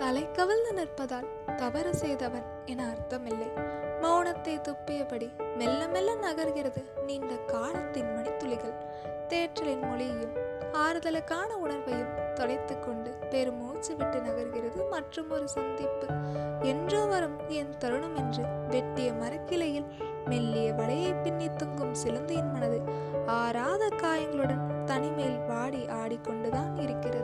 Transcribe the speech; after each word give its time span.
தலை 0.00 0.30
கவிழ்ந்து 0.32 0.70
நிற்பதால் 0.72 1.26
தவறு 1.56 1.94
செய்தவன் 1.94 2.44
என 2.64 2.80
அர்த்தமில்லை. 2.84 3.48
மௌனத்தை 4.02 4.54
துப்பியபடி 4.66 5.28
மெல்ல 5.56 5.88
மெல்ல 5.88 6.14
நகர்கிறது 6.14 6.82
நீண்ட 7.06 7.32
காலத்தின் 7.34 8.08
மணித்துளிகள் 8.16 8.76
தேற்றலின் 9.28 9.84
மொழியையும் 9.88 10.32
ஆறுதலுக்கான 10.72 11.50
உணர்வையும் 11.64 12.14
தொலைத்து 12.34 12.78
கொண்டு 12.78 13.10
பெருமூச்சு 13.10 13.96
விட்டு 13.96 14.18
நகர்கிறது 14.18 14.88
மற்றும் 14.90 15.30
ஒரு 15.30 15.48
சந்திப்பு. 15.48 16.06
என்றோ 16.62 17.04
வரும் 17.04 17.38
என் 17.48 17.74
தருணம் 17.78 18.16
என்று 18.16 18.44
வெட்டிய 18.68 19.12
மரக்கிளையில் 19.12 19.88
மெல்லிய 20.24 20.72
வலையை 20.72 21.22
பின்னி 21.22 21.50
தொங்கும் 21.52 21.94
சிலந்தியின் 21.94 22.52
மனது 22.52 22.80
ஆறாத 23.26 23.88
காயங்களுடன் 23.88 24.64
தனிமேல் 24.84 25.38
வாடி 25.46 25.84
ஆடிக்கொண்டுதான் 26.00 26.82
இருக்கிறது. 26.82 27.19